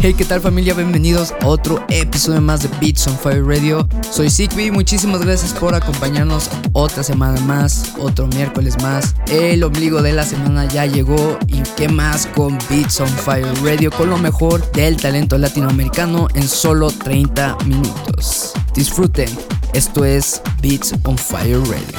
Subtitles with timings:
[0.00, 0.74] Hey, ¿qué tal familia?
[0.74, 3.86] Bienvenidos a otro episodio más de Beats on Fire Radio.
[4.10, 9.14] Soy Sigby, muchísimas gracias por acompañarnos otra semana más, otro miércoles más.
[9.28, 13.90] El ombligo de la semana ya llegó y qué más con Beats on Fire Radio,
[13.90, 18.52] con lo mejor del talento latinoamericano en solo 30 minutos.
[18.74, 19.28] Disfruten,
[19.74, 21.98] esto es Beats on Fire Radio.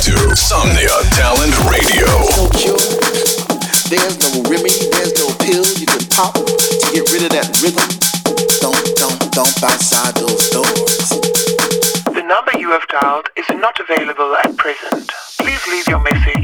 [0.00, 2.08] to Somnia Talent Radio.
[2.08, 2.80] There's no cure,
[3.92, 7.84] there's no remedy, there's no pill you can pop to get rid of that rhythm.
[8.64, 11.20] Don't, don't, don't outside those doors.
[12.16, 15.12] The number you have dialed is not available at present.
[15.36, 16.39] Please leave your message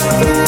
[0.00, 0.39] love.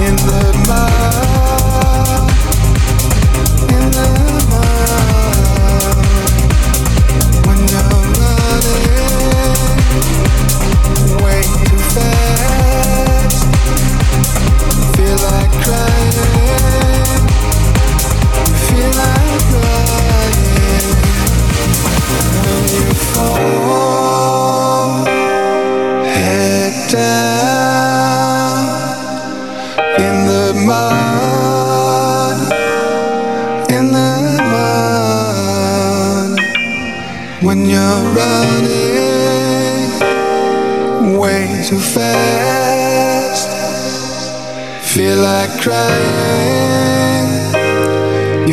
[0.00, 1.27] in the mud.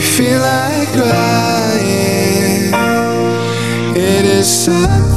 [0.06, 2.74] feel like crying,
[3.96, 5.15] it is so.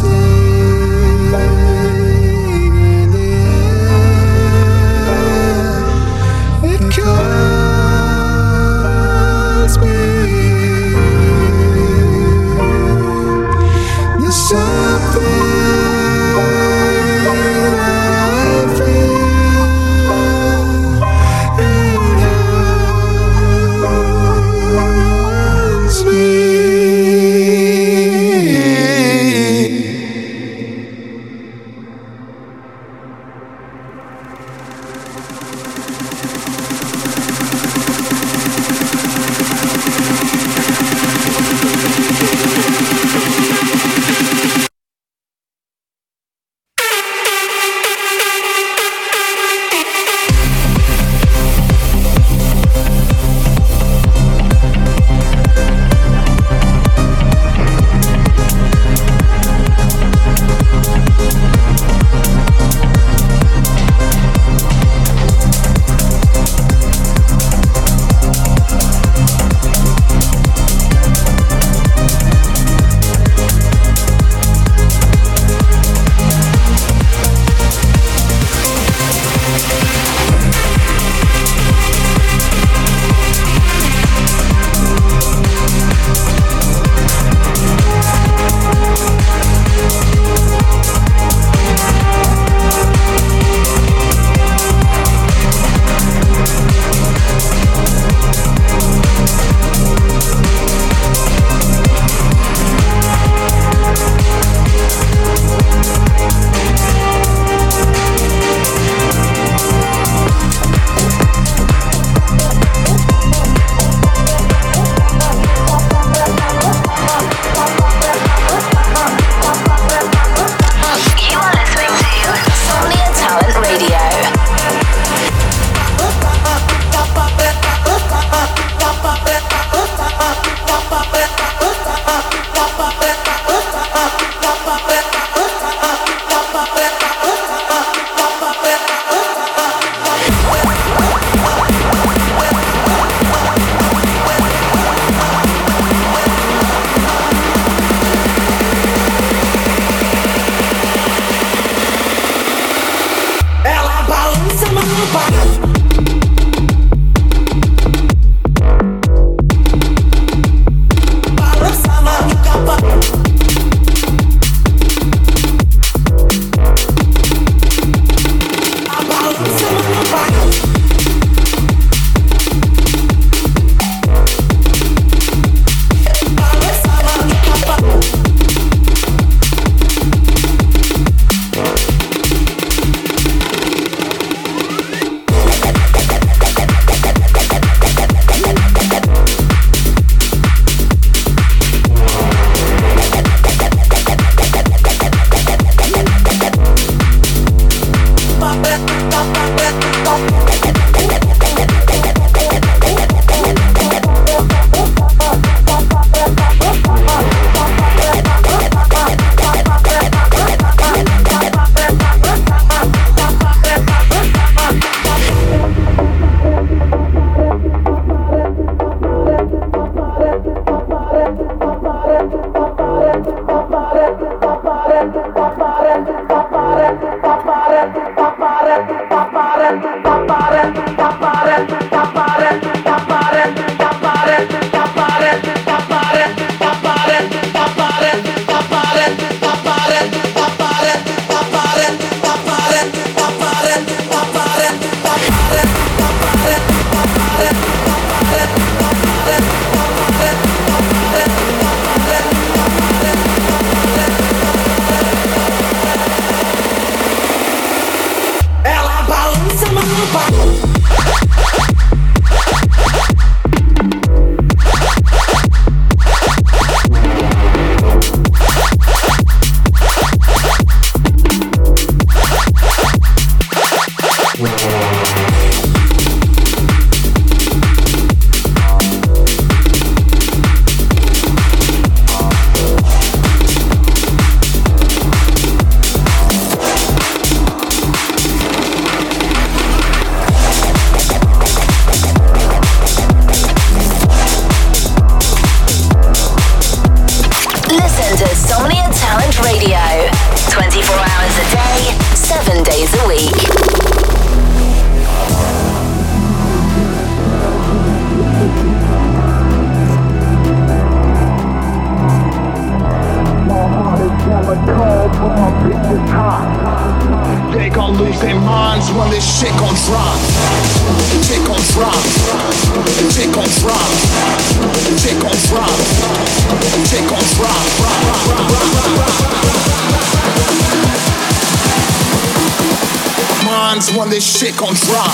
[333.68, 335.12] minds when this shit gon' drop.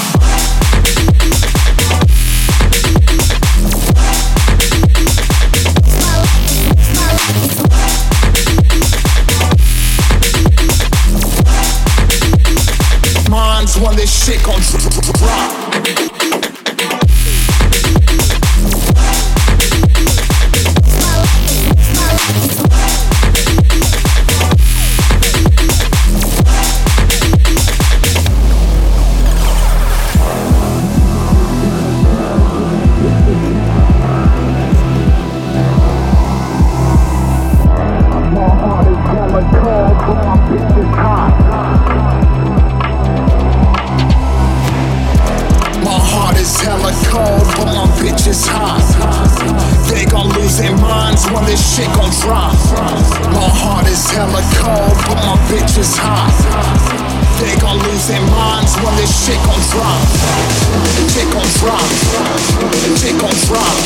[13.83, 14.61] when this shit gon'
[15.19, 16.24] drop.
[52.75, 56.35] My heart is hella cold, but my bitch is hot.
[57.39, 60.03] They gon' lose their minds when this shit gon' drop.
[61.07, 61.87] Shit gon' drop.
[62.99, 63.77] Shit gon' drop.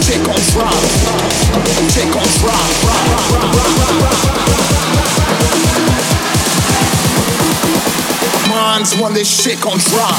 [0.00, 0.80] Shit gon' drop.
[1.92, 2.68] Shit gon' drop.
[8.48, 10.16] Minds when this shit gon' drop.